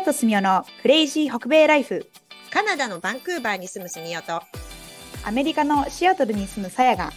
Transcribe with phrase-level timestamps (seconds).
[0.00, 2.10] やとすみおのクレイジー北米ライフ。
[2.50, 4.40] カナダのバンクーバーに住むスミオと
[5.24, 7.12] アメリカのシアトルに住むさやが、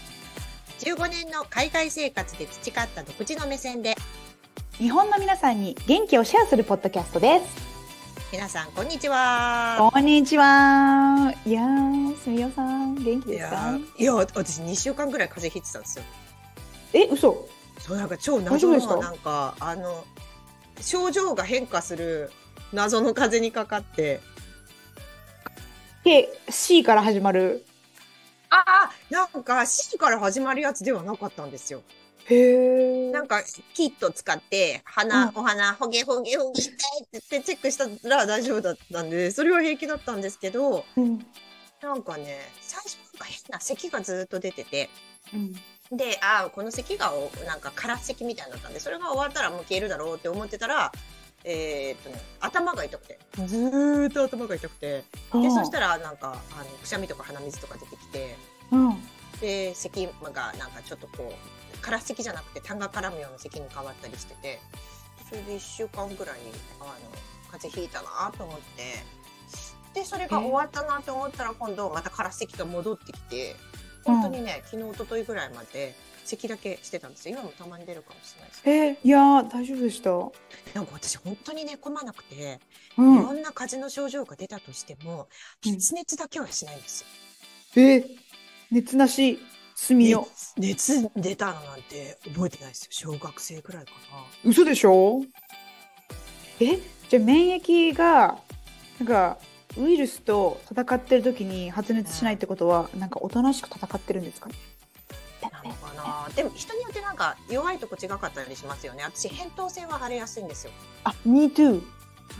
[0.79, 3.95] 15年の海外生活で培った独自の目線で。
[4.79, 8.33] 日本の皆さんに元気をシェアするポッドキャストです。
[8.33, 9.89] 皆さんこんにちは。
[9.93, 11.33] こんにちは。
[11.45, 13.55] いやー、すみおさん、元気ですか？
[13.55, 16.05] ーいや私2週間ぐらい風邪ひいてたんですよ。
[16.91, 17.47] え、嘘？
[17.79, 20.03] そうなんか超謎のなんかあの
[20.81, 22.29] 症状が変化する
[22.73, 24.19] 謎の風邪にかかって
[26.03, 27.65] で、C から始まる。
[28.49, 31.81] ああなんか C から始まるやつではなかったんですよ
[32.25, 33.11] へー。
[33.11, 33.41] なんか
[33.73, 36.71] キット使って鼻、うんお花ほげほげほげって
[37.13, 41.25] 言ってチェックしたら大丈夫だったんでそれは平気だったんですけどうん。
[41.81, 44.89] なんかね最初なんか変な咳がずっと出てて
[45.33, 45.53] うん。
[45.97, 50.91] でああこの咳がおなんか空咳みたいになったんでそれが終わったらもう消えるだろうって思ってたら
[51.43, 53.19] えーっとね頭が痛くて。
[53.45, 55.03] ずーっと頭が痛くて。
[55.33, 58.35] でそしたらなんかあのくしゃみとか鼻水とか出てきて。
[58.71, 59.03] うん。
[59.41, 64.59] で咳がなんかちょっとこう空咳じゃなくて痰が絡むような咳に変わったりしてて。
[65.29, 66.35] それで1週間ぐらい
[66.79, 66.91] あの
[67.51, 69.03] 風邪ひいたなと思って。
[69.93, 73.55] でそれが終わったなと思ったら今度また空咳が戻ってきて。
[74.05, 77.29] 本当にね、昨日一昨日ぐらいまで咳だけしてたんです。
[77.29, 78.61] よ今もたまに出るかもしれないです。
[78.65, 80.09] えー、いやー、大丈夫でした。
[80.73, 82.59] なんか私本当に寝込まなくて、
[82.97, 83.37] ういろん。
[83.37, 85.27] んな風邪の症状が出たとしても
[85.65, 85.73] うん。
[85.73, 87.07] 発熱だけはしないんですよ、
[87.83, 88.05] えー、
[88.71, 89.39] 熱なし、
[89.75, 90.27] すみお。
[90.57, 93.11] 熱熱出たのなんて覚えてないですよ。
[93.13, 94.23] 小学生ぐらいかな。
[94.45, 95.21] 嘘でしょ？
[96.59, 96.77] え？
[97.09, 98.39] じゃあ免疫が
[98.99, 99.37] なんか
[99.75, 104.55] ウイルスと戦ってる時に発熱しないってことはなんかおとなしく戦ってるんですかね？
[106.35, 109.03] でも人によってなんか弱いとこ違かったりしますよね。
[109.03, 110.71] 私扁桃腺は腫れやすいんですよ。
[111.03, 111.81] あ Me too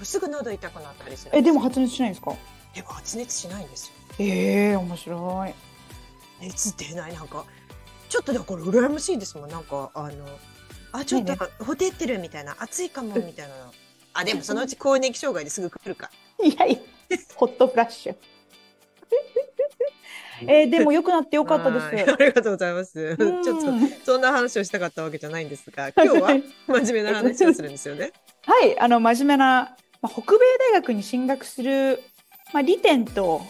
[0.02, 2.36] すぐ喉痛くなったりするえでも発熱しないんですか？
[2.74, 3.94] でも発熱しないんですよ。
[4.20, 5.54] ええー、面白い。
[6.42, 7.14] 熱出ない。
[7.14, 7.46] なんか
[8.10, 9.50] ちょっとだから羨ましいですもん。
[9.50, 10.26] なんかあの
[10.92, 13.54] あちょっとねほてってるみたいな暑いかもみたいな
[14.14, 16.12] あでもそのうち更年期障害ですぐ来るか
[16.44, 18.16] いやいやホットフラッシュ
[20.48, 23.18] えー、でも良くなってよかったです はいありがとうございます。
[23.18, 26.30] ちょっとそんな話をしたかったわけじゃないんですが、今日は
[26.68, 28.12] 真面目な話をするんですよね。
[28.46, 30.40] はい、あの真面目な、まあ、北米
[30.72, 32.02] 大学に進学する、
[32.54, 33.42] まあ、利点と、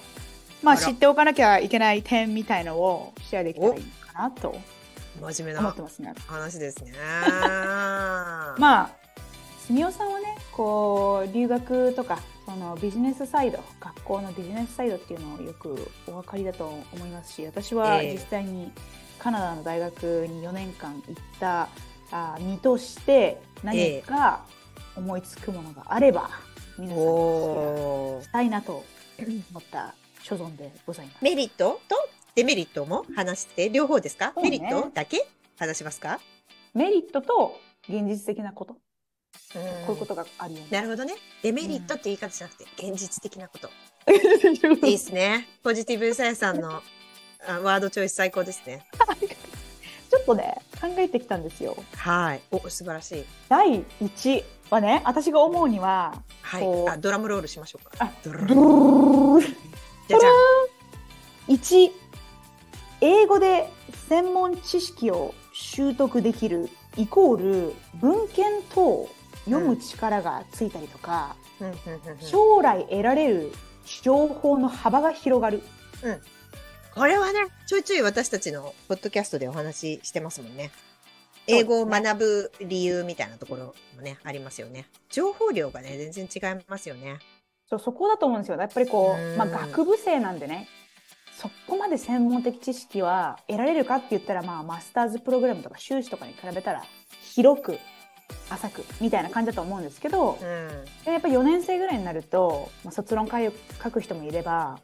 [0.61, 4.55] まあ、知っておかなきゃいけない点みたいのをシェアできたらいいのかなと
[5.31, 5.75] 真面目な。
[6.27, 6.93] 話ですね。
[8.57, 8.89] まあ、
[9.66, 18.13] すみおさんはね、こう留学とかそのビジネスサイド、学校のビジネスサイドっていうのをよくお分かりだと思いますし、私はええ。
[18.13, 18.73] 実際に
[19.19, 21.69] カナダの大学に4年間行った
[22.12, 24.46] あ身として何か
[24.97, 26.29] 思いつくものがあれば、
[26.78, 27.06] 皆さん
[28.18, 28.84] にしたいなと
[29.18, 31.18] 思った所存でございます。
[31.23, 31.96] メリットと
[32.35, 34.44] デメリットも話して両方ですか、ね。
[34.44, 35.25] メリットだけ
[35.57, 36.19] 話しますか、
[36.73, 38.79] メリットと現実的なこと、うん
[39.53, 41.13] こういうことがあるようなるほどね。
[41.44, 43.69] デメリットって言い方じゃなくて、現実的なこと。
[44.07, 44.79] に。
[44.89, 45.47] いいですね。
[45.63, 46.81] ポジティブさやさんの
[47.47, 48.85] あワードチョイス最高ですね。
[50.09, 51.75] ちょっとね、考えてきたんですよ。
[51.95, 52.41] はい。
[52.51, 53.25] お、素晴らしい。
[53.49, 57.91] 第1はね、私が思うには、はいあ、ドラムロールしましょうか。
[57.99, 59.55] あドラドゥルルル
[60.07, 61.55] じゃじゃん。
[61.55, 61.91] 1、
[63.01, 63.69] 英語で
[64.07, 69.09] 専門知識を習得できるイコール文献等を
[69.45, 73.51] 読む力がついたりとか、うんうんうんうん将来得られる
[74.01, 75.61] 情報の幅が広がる。
[76.95, 80.71] これはね、ちょいちょい私たちのポッドキャストでお話ししてますもんね。
[81.47, 84.87] 英語を学ぶ理由みたいなところもね、ありますよね。
[85.09, 87.19] 情報量がね、全然違いますよね。
[87.69, 88.57] そうそこだと思うんですよ。
[88.57, 90.67] やっぱりこうんう、まあ、学部生なんでね、
[91.37, 96.83] そこまで専門的知識は得られるかって言ったら、まあ、マスターズプログラムとか修士とかに比べたら
[97.33, 97.79] 広く
[98.49, 101.11] 浅くみたいな感じだと思うんですけど、うん。
[101.11, 104.79] やっぱ4年生ぐらいになると、まあ、卒論書く人もいれば、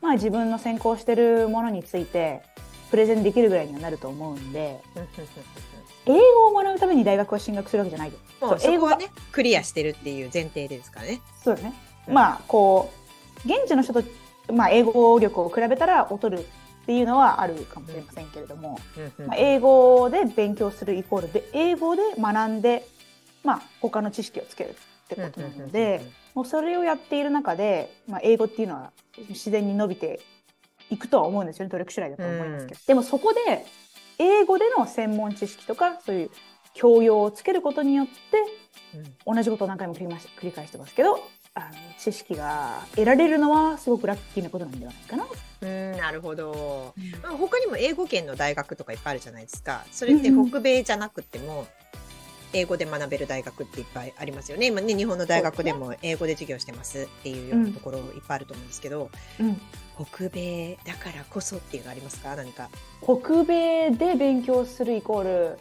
[0.00, 2.42] まあ、自分の専攻してるものについて
[2.90, 4.80] プレゼンできるぐらいにはなると思うんで
[6.06, 8.18] 英語を学ぶために大学は進学するわけじゃないよ。
[8.40, 11.20] もう英語はね、クリアしてるっていう前提ですからね。
[11.44, 11.74] そうですね。
[12.08, 13.00] うんまあこう
[13.44, 14.02] 現地の人と、
[14.52, 16.42] まあ、英語力を比べたら劣るっ
[16.86, 18.78] ていうのはあるかもしれませんけれども、
[19.26, 22.86] まあ、英語で勉強するイコールで英語で学んで、
[23.44, 24.72] まあ、他の知識をつけるっ
[25.08, 26.02] てことなので、
[26.34, 28.92] もうそれをやっている中で、まあ、英語っていうのは
[29.28, 30.20] 自然に伸びて
[30.90, 33.64] いくとは思うんですよね努力次第だと思いますけど、でもそこで
[34.18, 36.30] 英語での専門知識とかそういう
[36.74, 38.12] 教養をつけることによって
[39.26, 41.20] 同じことを何回も繰りまし繰り返してますけど
[41.54, 41.66] あの
[41.98, 45.26] 知識が得られるのはすごくラッキーなことなんではないかな。
[45.62, 49.84] うんなるほど、まあ、他にも英語圏の大学とかいっぱいあるじゃないですか。
[49.90, 51.66] それって北米じゃなくても、
[52.52, 54.66] 英語で学べる大学っていっぱいありますよね。
[54.66, 59.60] 今ね日本の大学でも英語で授業してますっていうようなところいっぱいあると思うんですけど、うん、
[59.94, 62.34] 北米だからこそっていうのありますか？
[62.36, 62.68] 何か。
[63.02, 65.58] 北米で勉強するイコール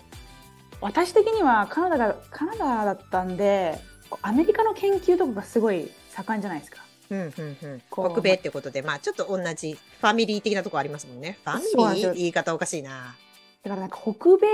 [0.82, 3.80] 私的にはカナダがカナダだったんで
[4.22, 6.84] アメリカの研究とかがすごい盛んじゃないですか。
[7.12, 11.40] うんうんうん、北米ってことで、まあちょっと同じファミリー的なとこありますもんね。
[11.44, 13.16] ファミリー言い方おかしいな。
[13.70, 14.48] だからなんか北米、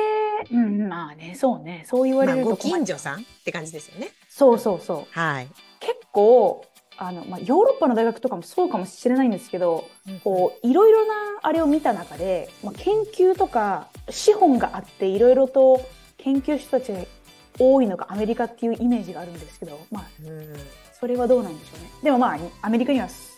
[0.51, 4.09] うん、まあね、そうね、そう言わまあれるとご困る近所さんって感じですよね。
[4.29, 5.17] そうそうそう。
[5.17, 5.47] はい。
[5.79, 6.65] 結構
[6.97, 9.88] あの、まあ、ヨーロッパの大学とかもそうかもしれないんですけど、
[10.23, 15.81] こういろいろなあれを見た中で、まあ、研究とか資本があっていろいろと
[16.17, 17.00] 研究者たちが
[17.57, 20.56] 多いのがアメリカっていうイメージがあるんですけど、まあ、うん、うん
[21.00, 21.89] それはどうなんでしょうね。
[22.03, 23.35] でもまあアメリカにはす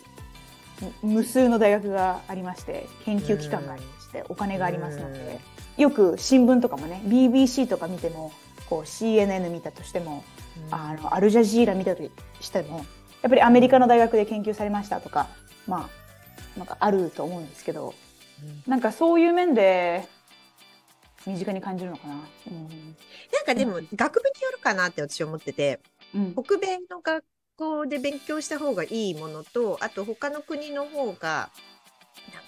[1.02, 5.40] 無数の大学がありまして研究機関がありましてお金がありますので
[5.78, 8.32] よく新聞とかもね BBC とか見ても
[8.68, 10.24] こう CNN 見たとしても
[10.70, 12.02] あのアルジャジーラ見たと
[12.40, 12.78] しても
[13.22, 15.28] やっぱりアメリカの大学で研究されましたとか
[15.66, 15.88] ま
[16.56, 17.94] あなんかあると思うんですけど
[18.66, 20.06] なんかそういう面で
[21.26, 22.14] 身近に感じるのかな。
[22.14, 22.24] なん
[23.44, 25.80] かでも学部によるかなって私思ってて、
[26.14, 26.44] うんうん。
[26.44, 27.24] 北米の学
[27.56, 31.50] 校で勉強した方がいいものと、あと他の国の方が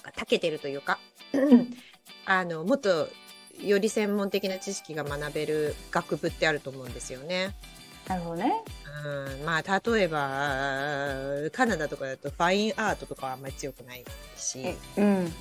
[0.03, 0.99] なんか長けてるというか、
[2.27, 3.09] あのもっと
[3.63, 7.55] より専門的な知識が学べる学部ってあると思うんですよね。
[8.09, 8.63] なるほどね。
[9.05, 14.05] うん、まあ例えばカナダとかだとファインアートとかはあんまり強くない
[14.37, 15.33] し、フうん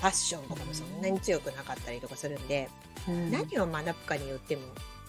[0.00, 2.68] ァッションとかもそんなに強くなかったりとかするんで、
[3.08, 4.62] うん何を学ぶかによっても、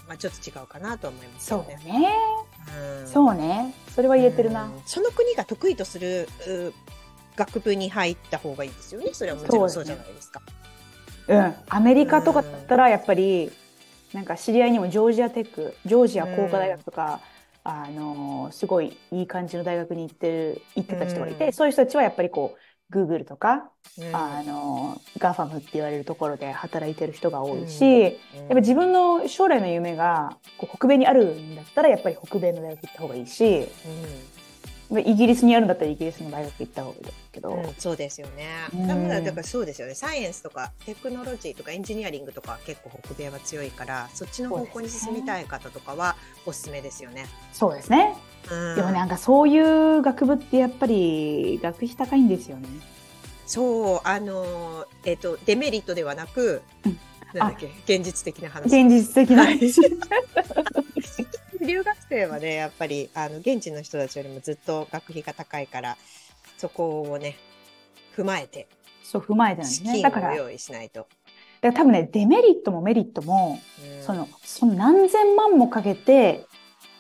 [0.08, 2.00] まあ、ちょっと違うかなと思いますそうよね。
[2.00, 2.16] ね。
[3.02, 3.74] うんそうね。
[3.94, 4.66] それは言えてるな。
[4.66, 6.74] うんその国が得意とするう
[7.36, 9.10] 学部に入った方がいいですよね。
[9.14, 10.42] それはもちろんそうじゃないですか。
[11.28, 13.52] うん、アメリカとかだったらやっぱり
[14.14, 17.22] なんか知り合いにもジョージアテックジョージア工科大学とか、
[17.64, 21.54] あのーすごいいい感じの大学に行ってる行ってた人がいて、うん。
[21.54, 24.16] そういう人たちはやっぱりこう Google とか、うん。
[24.16, 28.02] あのー GAFAM って言われるところで働いてる人が多いし、うん。
[28.02, 28.14] やっ
[28.50, 33.70] ぱ自分の将来の夢がこう北米にあるんだったらやっぱり北米の大学行った方がいいし
[35.00, 38.48] イギリスにあるんだったらイギリスの大学行った方がいいけど、うんそうですよね。
[38.74, 39.96] うんだからだからそうですよね。
[39.96, 46.16] サイエンスとかテクノロジーとかエンジニアリングとかは結構北米は強いから、そっちの方向に進みたい方とかは
[46.46, 47.26] おすすめですよね。
[47.54, 48.16] そうですね。
[48.50, 52.68] うんでもなんかそういう学部ってやっぱり学費高いんですよね。
[53.46, 57.00] そうあのえっ、とデメリットではなく、うん
[57.34, 58.66] なんだっけ現実的な話。
[58.66, 59.76] 現実的な話。
[61.66, 65.98] 留学生はねやっぱりあの現地の人たちよりもずっと学費が高いから
[66.58, 67.38] そこをね
[68.16, 68.68] 踏まえて
[69.04, 70.02] そう踏まえてなんですね。
[70.02, 71.08] だから、用意しないと。
[71.62, 73.60] ら多分ね、デメリットもメリットも、
[73.98, 76.46] うんその、その何千万もかけて、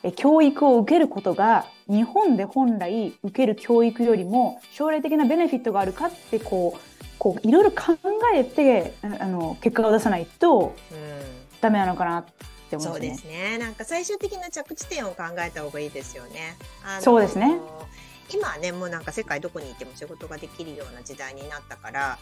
[0.03, 7.97] え教育を受けることが、日本で本来受ける教育よりも、将来的なベネフィットがあるかって、こう、こう、いろいろ考
[8.35, 12.25] えて、ああの、結果を出さないとうんダメなのかなっ
[12.71, 13.33] て思そうでうんですね。
[13.33, 13.57] すね。
[13.57, 16.55] なんか最終的な着地点を考えた方がいいですよね。
[17.01, 17.59] そうですね。
[18.33, 22.17] 今はね、もうなんか世界どこにいても仕事ができるような時代になったから、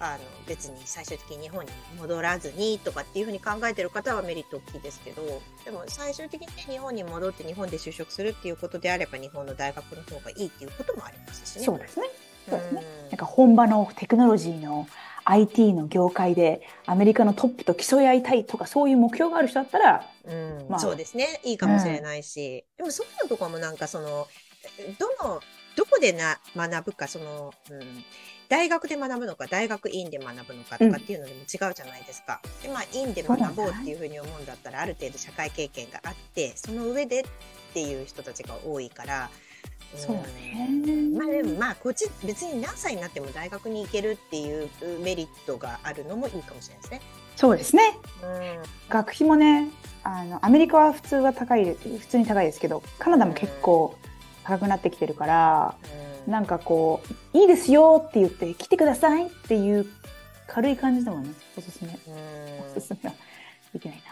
[0.00, 5.22] あの別に最終的に日本に戻らずにとかっていうふうに考えてる方はメリット大きいですけど、
[5.64, 11.64] でも最終的にね日本に戻って日本で就職するっていうことであれば日本の大学の方がいいっていうこともありますしね。
[11.64, 12.06] そうですね。
[12.48, 14.86] そうですねうんなんか本場のテクノロジーの
[15.30, 20.66] IT の業界でアメリカのトップと競い合いたいとかそういう目標がある人だったらうん。
[20.70, 20.78] まあ。
[20.78, 21.40] そうですね。
[21.44, 24.26] いいかもしれないし、でもそういうのとかもなんかその
[24.98, 25.40] どの
[25.76, 27.80] どこでな学ぶかその、うん、
[28.48, 32.40] 大学で学ぶのか大学院で学ぶのかとかっていうのでも違うじゃないですか。
[32.62, 37.24] でまあ院で学ぼうっていうふうに思うんだったらある程度社会経験があってその上でっ
[37.74, 39.30] ていう人たちが多いから。
[39.96, 41.08] んそうね。
[41.16, 44.68] まあでもまあこっち別に何歳になっても大学に行けるっていう
[45.02, 47.00] メリットがあるのもいいかもしれないですね。
[47.36, 47.96] そうですね。
[48.22, 48.62] うん。
[48.88, 49.68] 学費もね
[50.04, 53.96] あのアメリカは普通は高い普通に高いですけどカナダも結構
[54.44, 55.74] 高くなってきてるから、
[56.26, 56.32] うん。
[56.32, 57.00] なんかこ
[57.34, 59.86] ういいですよって言って来てくださいっていう
[60.46, 61.90] 軽い感じでもねおすすめ。
[61.90, 61.94] うん。
[62.76, 63.14] おすすめは
[63.72, 64.02] できないな。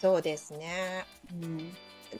[0.00, 1.04] そうですね。
[1.28, 1.72] と、うん、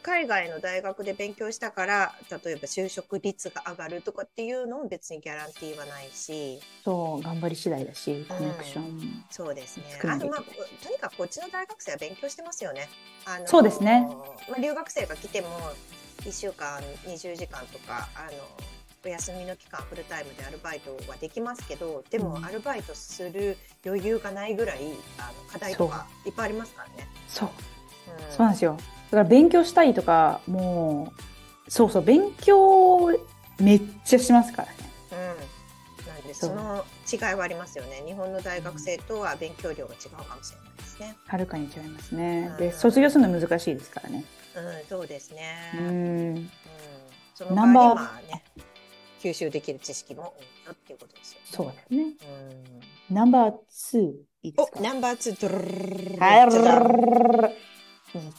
[0.02, 6.60] 海外の大学で勉強したから例えば就職率が上がるとかっていうのも別にギャランティーはないし。
[6.84, 9.84] そう頑張り次第だしコネクション、そうですね。
[10.02, 10.42] あとまあ
[10.82, 12.88] とにかくこっちの大学生は勉強してますよね。
[13.24, 14.06] あのそうですね。
[14.48, 15.48] まあ、留学生が来ても
[16.20, 18.38] 1週間20時間とかあの
[19.04, 22.44] お休みの期間フルタイムでアルバイトはできますけどでもうん。
[22.44, 24.78] アルバイトする余裕がないぐらい
[25.18, 27.08] あの課題とかいっぱいありますからね。
[27.28, 27.50] そう
[28.06, 28.32] うん。
[28.32, 28.76] そうなんですよ。
[28.76, 31.12] だから勉強したいとかも
[31.66, 33.08] うそうそう勉強
[33.60, 34.74] めっちゃしますからね。
[35.12, 35.14] う
[36.02, 38.02] ん、なんでその違いはありますよね。
[38.06, 41.16] 日本の大学生とは勉強量が違うかもしれないですね。
[41.26, 42.48] はるかに違いますね。
[42.52, 42.56] うん。
[42.58, 44.24] で卒業するの難しいですからね。
[44.56, 45.72] うん、そうですね。
[45.74, 46.34] ううん。
[46.34, 46.50] ん
[47.34, 48.42] そのナンバーね
[49.22, 51.46] 吸収できる知識も多いよっていうことですよね。
[51.50, 52.16] そうですね。
[53.10, 53.14] うん。
[53.14, 53.54] ナンバー
[53.92, 54.00] 2
[54.42, 54.78] いいですか？
[54.80, 57.56] おナンバーツードルルルルルルルはい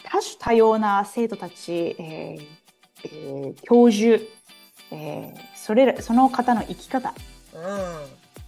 [0.03, 2.47] 多種多様な生徒たち、えー
[3.03, 4.23] えー教授、
[4.91, 7.13] えーそれらその方の生き方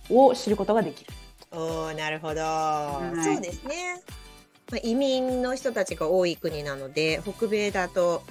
[0.09, 1.11] を知ることができる。
[1.51, 3.23] うん、おーなるほど、い。
[3.23, 4.01] そうですね、
[4.71, 8.23] まあ、移民の人たちが多い国なので北米だと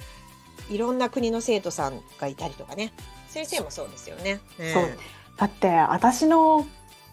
[0.69, 2.91] いろんな国の生徒さんがいたりとかね。
[3.27, 4.39] 先生もそうですよね。
[4.57, 4.97] ねそう。
[5.37, 6.65] だって私の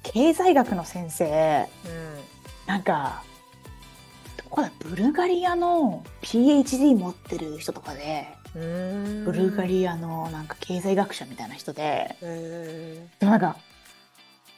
[0.03, 2.17] 経済学の先生うん。
[2.67, 3.36] なんかど
[4.57, 13.59] こだブルガリアの PhD 持ってる人とかでブルガリアのなんか経済学者みたいな人でへでもなんか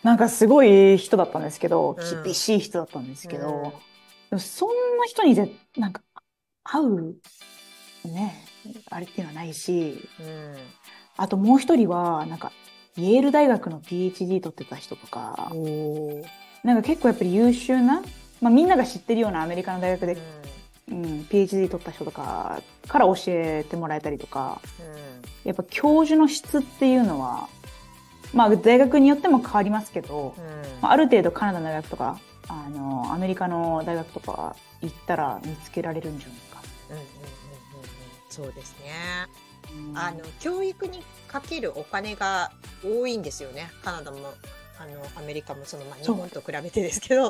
[0.04, 2.22] なんかすごい人だったんですけどうん。
[2.22, 3.70] 厳しい人だったんですけど、うん。
[3.70, 3.76] で
[4.30, 6.00] もそんな人にぜなんか
[6.62, 7.16] 会う
[8.04, 8.46] ね
[8.90, 10.56] あれっていうのはないしーうん。
[11.16, 12.52] あともう一人はなんか
[12.96, 15.50] イェール大学の PhD 取ってた人とか
[16.62, 18.02] なんか結構やっぱり優秀な、
[18.40, 20.18] まあ、みんなが知ってるようなアメリカの大学で、
[20.90, 24.60] うん、PhD 取った人とかから教えてもらえたりとか
[25.44, 27.48] やっぱ教授の質っていうのは
[28.32, 36.62] まあ大学によっても変わりますけど、うんあある程度カナダの大学とかあのアメリカの大学とか行ったら見つけられるんじゃないか。
[36.90, 37.28] うんうんうんうんうん
[38.28, 38.92] そうですね。
[39.90, 42.52] うんあの教育にかけるお金が
[42.84, 43.70] 多いんですよね。
[43.82, 44.18] カナダも
[44.80, 47.28] あのアメリカもそのまあ日本と比べてですけど、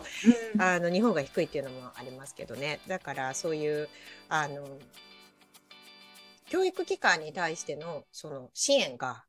[0.56, 2.80] うんあの日本が低いっていうのもありますけどね。
[2.86, 3.88] だからそういう
[4.28, 4.66] あの
[6.50, 9.22] 教育機関に対してのその支援が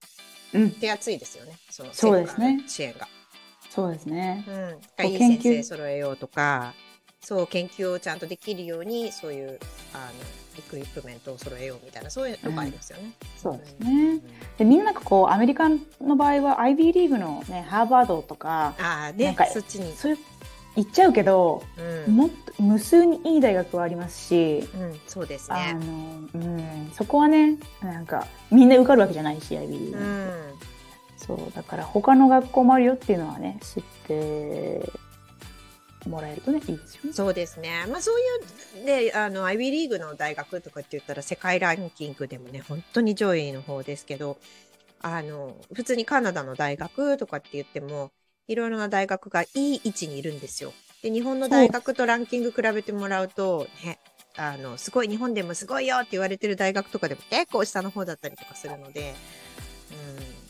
[0.54, 1.58] うん、手厚いですよね。
[1.70, 3.08] そのそうですね支援が。
[3.70, 4.44] そうですね。
[4.48, 6.74] うん、いい先生揃えようとか、
[7.22, 9.60] そう研究をちゃんとできるようにそういう
[9.94, 13.14] あのエクイプメントを揃えようみたいなそういうのがありますよね。
[13.38, 13.90] そうですね。
[13.90, 14.20] うん。
[14.58, 19.94] でみんながこうアメリカの場合は IB リーグのねハーバードとかああなんねかそっちに。
[19.96, 20.18] そういう
[20.76, 21.64] 行っちゃうけど、
[22.08, 25.74] うん、もっと無数にいい大学はありますし、うん、そうですあね。
[25.74, 25.80] の
[26.36, 30.54] うん、そこはねなんかみんな受かるわけじゃないし IB リーグうん、
[31.18, 34.90] そうだから他の学校もあるよっていうのはね知って
[36.08, 37.14] もらえるとねいいですよね。
[37.14, 37.86] そうですね。
[37.90, 38.20] まあそう
[38.80, 44.38] いうねあの IB リーグの大学とかって言ったら世界ランキングでもね本当に上位の方ですけど、
[45.02, 48.12] あの普通にカナダの大学とかって言っても
[48.48, 50.74] いろいろな大学がいい位置にいるんですよ。
[51.02, 54.00] で日本の大学とランキング比べてもらうとね。
[54.38, 59.14] あのすごい日本でもすごいよって言われてる大学とかでも結構下の方だったりとかするので、
[59.92, 59.98] うん、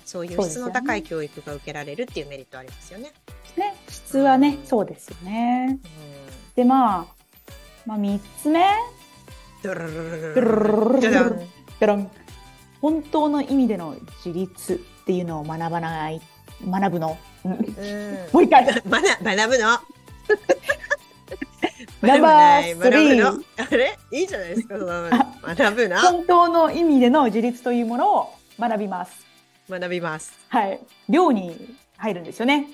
[0.06, 3.12] そういう質の高い教育が受けられるっていうメリットありますよね。
[3.58, 5.79] ね質はねうんそうですよね。
[5.84, 7.06] うんでまあ
[7.86, 8.65] まあ3つ目
[12.82, 16.22] 本当の意味での自立っていうのを学ばない
[16.65, 17.18] 学ぶの。
[17.46, 17.60] うんうん
[18.34, 19.79] もう一回学学ぶの。
[22.01, 26.00] ナンバー学ぶの3あれいいじゃないですか、学ぶの。
[26.00, 29.25] 本当の意味での自立というものを学びます。
[29.70, 30.34] 学びます。
[30.50, 30.79] はい。
[31.10, 32.68] 寮に入るんですよね。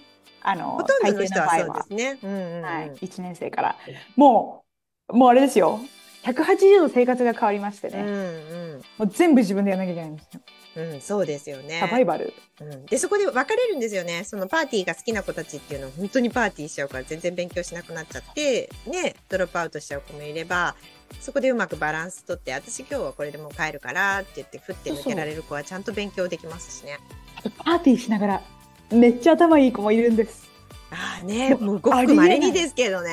[0.47, 2.19] あの、ほとんどの人はそうですね。
[2.21, 2.91] うんうんうんはい。
[3.01, 3.75] 1年生から。
[4.15, 4.63] も
[5.09, 5.79] う、もうあれですよ。
[6.23, 8.01] 180度生活が変わりましてうね。
[8.01, 10.41] んもう全部自分でやらなきゃいけないんですよ。
[10.77, 11.79] うんうん、そうですよね。
[11.79, 12.33] サバイバル。
[12.61, 20.75] うん、でそこで分かれるんですよねそのパーティーが好きな子たちっていうのは本当にパーティーしちゃうから全然勉強しなくなっちゃってねドロップアウトしちゃう子もいれば
[21.19, 26.97] そこでうまくバランスとって私今日はこれでもう帰るからって言ってふって抜けられる子はちゃんと勉強できますしね
[27.37, 28.41] あとパーティーしながら、
[28.91, 30.49] めっちゃ頭いい子もいるんです。
[30.91, 33.11] ああねでももうごくまれにですけどね。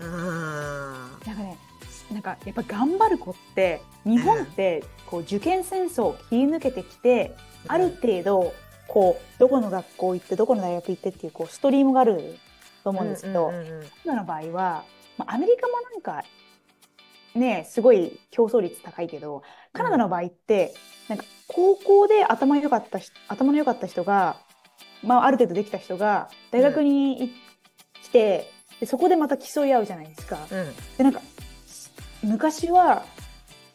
[0.00, 0.08] うん。
[0.10, 1.58] なんかね、
[2.12, 7.34] なんかやっぱ頑張る子って、日本ってこう受験戦争を切り抜けてきて、
[7.68, 8.54] ある程度、
[8.88, 12.38] こう、どこの学校行って、どこの大学行ってっていう、こう、ストリームがある
[12.84, 13.82] と思うんですけど、うんうんうんうん。
[13.82, 14.84] カナダの場合は、
[15.18, 16.24] まあ、アメリカもなんか、
[17.34, 20.74] ね、すごい競争率高いけど、カナダの場合って、
[21.08, 24.40] なんか高校で頭良かった人、頭の良かった人が、
[25.06, 27.34] まあ、ある程度できた人が、大学にい
[28.04, 30.38] 来て、でそこでまた競い合うじゃないですか。
[30.50, 31.20] うんで、なんか、
[32.22, 33.04] 昔は、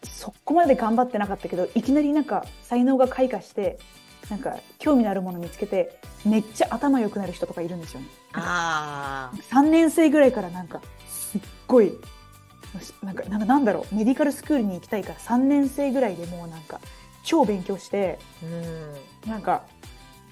[0.04, 3.80] そこまで頑張ってなかったけどいきなりなんか才能が開花して
[4.30, 8.08] なんか興味のあるもの見つけてめっちゃ頭良くなる人とかいるんですよね。
[8.34, 11.94] あ3年生ぐらいからなんかすっごい
[13.04, 16.80] なんかなんかなんだろうメディカルスクールに行きたいから3年生ぐらいでもうなんか
[17.24, 18.46] 超勉強してあ、
[19.26, 19.32] うん。
[19.32, 19.64] なんか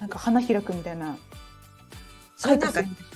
[0.00, 1.16] なんか花開くみたいな
[2.36, 3.10] それなんか開花する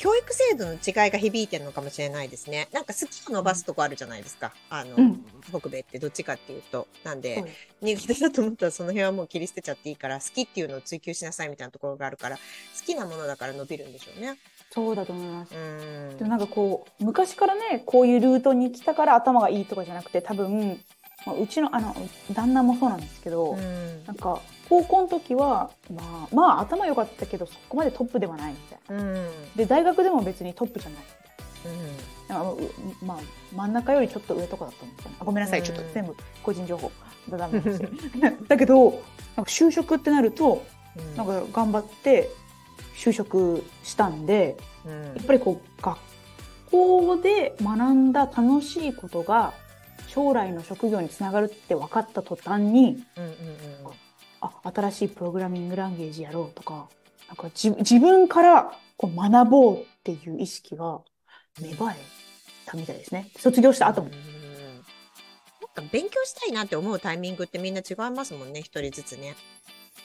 [0.00, 2.70] 教育制度の違いが響いてるのかもしれないですね。
[2.72, 4.54] なんか好きを伸ばすとこあるじゃないですか。
[4.70, 6.88] あの、うん北米ってどっちかっていうと。
[7.04, 7.44] なんで、
[7.82, 12.42] です苦手だと思ったらその辺はもう切り捨てちゃっていいから、好きっていうのを追求しなさいみたいなところがあるから、好
[12.86, 14.38] きなものだから伸びるんでしょうね。
[14.70, 15.54] そうだと思います。
[15.54, 20.80] うんでもなんかこう昔からねこういうルートに来たから頭がいいとかじゃなくて多分、
[21.26, 21.94] まあ、うちのあの
[22.32, 29.02] 旦那もそうなんですけど、うんなんか高校の時はまあまあ頭良かったけどそこまでトップではないみたいな。
[29.02, 31.02] うんで大学でも別にトップじゃない
[31.64, 31.78] みうん
[32.28, 32.44] たいな。
[32.44, 32.56] なん
[33.04, 33.18] まあ
[33.54, 35.16] 真ん中よりちょっと上とかだったんですよね。
[35.20, 36.90] あごめんなさい、うんちょっと全部個人情報
[37.28, 37.88] だダメなんですよ
[38.48, 38.90] だけど
[39.36, 40.62] なんか就職ってなると
[40.96, 42.30] うんなんか頑張って
[42.96, 44.56] 就職したんで。
[44.86, 45.98] うんやっぱりこう学
[46.70, 49.52] 校で学んだ楽しいことが
[50.08, 53.32] 将来の職業につながるって分かった途端にうんうん
[54.40, 56.88] あ新しいプログラミングランゲージやろうとか
[57.28, 61.00] なんか自自分からこう学ぼうっていう意識が
[61.60, 61.96] 芽生え
[62.66, 63.30] たみたいですね。
[63.36, 64.08] 卒業した後も。
[64.08, 64.12] うん。
[64.14, 69.34] なんか勉強したいなって思うタイミングってみんな違いますもんね、一人ずつね。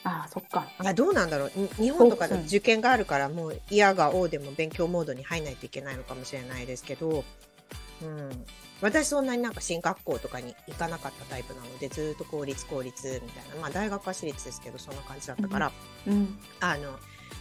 [0.04, 0.68] ああそっか。
[0.78, 1.50] あどうなんだろう。
[1.56, 7.24] に日本とかで受験があるからもう嫌が王でも勉強モードに入らないといけないのかもしれないですけど、
[8.02, 8.44] うん、
[8.82, 15.72] 私そんなになんか進学校とかに行かなかったタイプなのでずっと公立公立みたいなまあ大学は私立ですけどそんな感じだったから、
[16.06, 16.38] うん。
[16.60, 16.98] あの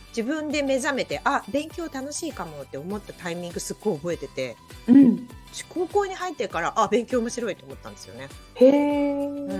[0.09, 4.55] 自分で目覚めてあ勉強楽しいかもって思ったタイミングすっごい覚えてて
[4.87, 5.27] うん。
[5.69, 8.29] 高校に入ってからあ勉強面白いと思ったんですよね。
[8.55, 9.53] へえ、う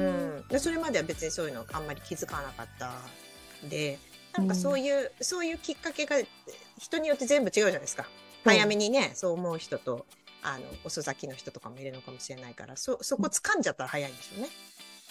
[0.44, 2.92] ん、でそれまでは別にそういうのあんまり気づかなかった
[3.66, 4.00] んで
[4.38, 6.18] なんかそういう、そういうきっかけが
[6.77, 8.05] 人によって全部違うじゃないですか。
[8.44, 10.05] 早めにねそう思う人と
[10.46, 14.50] あの遅咲きの人とかもいるのかもしれないからそそこ掴んじゃったら早いんでしょうね。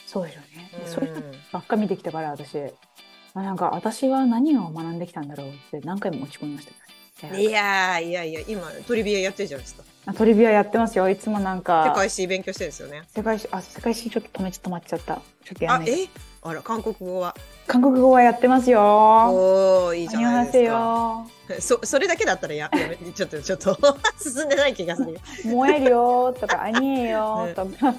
[0.07, 0.93] そうですよね、うん。
[0.93, 1.13] それ
[1.53, 2.57] ばっか見てきたから私
[3.35, 6.73] あなんか私は何を学んできたんだろうって何回も落ち込みました
[7.37, 9.85] いやーいやいや今トリビアやってるじゃないですか。
[10.07, 11.09] あトリビアやってますよ。
[11.09, 13.03] いつもなんか世界史勉強してるんですよね。
[13.15, 15.23] 世界史あ世界史ちょっと止め止まっちゃった。
[15.45, 15.93] ちょっとやんない。
[15.93, 16.09] あえ？
[16.43, 17.35] あら韓国語は。
[17.67, 18.81] 韓国語はやってますよ。
[18.83, 21.27] おーいいじゃないですか。
[21.49, 23.77] よ そそれだけだったらややめ ちょっとちょっと
[24.19, 25.21] 進んでない気がするよ。
[25.45, 27.95] 燃えるよとかあにえよとか。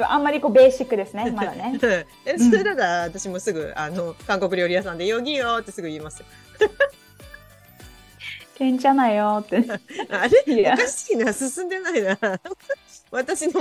[0.00, 1.78] あんまりこうベーシックですねまだね。
[2.24, 6.26] えそれなら私もすぐあの韓国料理屋さんで「ヨギよ」ってすぐ言いますよ。
[8.54, 9.64] けんちゃなよって。
[10.10, 10.72] あれ？
[10.72, 12.18] おかしいな進んでないな。
[13.10, 13.60] 私の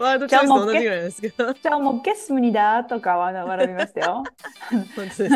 [0.00, 1.52] ワードチョイスと同じぐらいですけど。
[1.52, 4.24] じゃあもうゲスムニだとかは笑びますよ
[4.70, 5.28] 本当です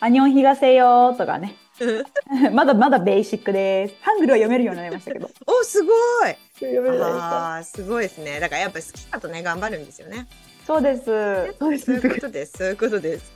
[0.00, 8.40] アニョンヒガセヨとかねうん まだまだベーシックですハングルは読めるようになりましたけどおすごいあーすごいですね。
[8.40, 10.26] だからやっぱり好きだとね頑張るんですよね。
[10.66, 11.04] そうです
[11.58, 12.52] そうですそういうことです。
[12.56, 13.32] そういうことです。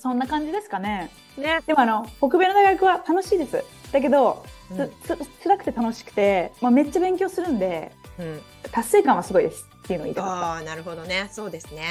[0.00, 1.60] そんな感じですかねね。
[1.66, 11.28] でもあの北米の大学は楽しいですだけど、うんつつ辛くて楽しくて、まあ、めっちゃ勉強するんでうん、達成感はすごいですっていうのを言いたかっああなるほどね。
[11.32, 11.84] そうですね。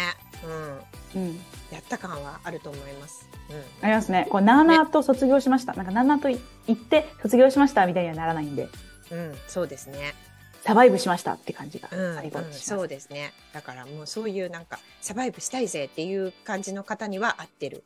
[0.43, 0.79] うん。
[1.13, 1.35] た、うん、
[1.71, 3.29] やった感はあると思います。
[3.49, 3.57] うん。
[3.83, 6.37] ありますねこうなあなあと卒業しました、なんかなあなあと言
[6.75, 8.69] って卒業しましたみたいにはならないんで
[9.11, 10.15] うん、そうですね。
[10.63, 13.33] サバイブしましたって感じがうん、最後にします、うんそうですね。
[13.53, 17.83] だからもうそういうなんかサバイブしたいぜっていう感じの方には合ってる。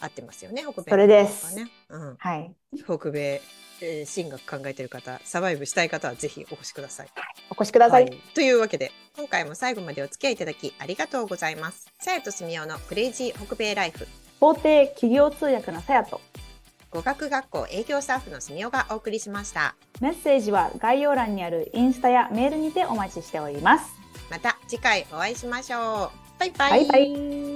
[0.00, 0.62] 合ってますよね。
[0.62, 1.56] 北米それです。
[1.90, 2.16] うん。
[2.18, 3.42] はい北米、
[3.82, 7.08] えー進学考えてる方、サバイブしたい方はぜひお越しください。
[7.50, 11.86] お越しください、はいというわけで、今回も最後までお付き合いいただきありがとうございます。
[12.00, 14.06] さやとすみおのクレイジー北米ライフ。
[14.40, 16.20] 法廷企業通訳のさやと
[16.90, 19.76] 語学学校営業スタッフのすみおがお送りしました。
[20.00, 23.84] メッセージは概要欄にあるインスタやメールにてお待ちしております
[24.30, 26.40] また次回お会いしましょう。
[26.40, 26.70] バイバイ。
[26.70, 27.49] バイバイ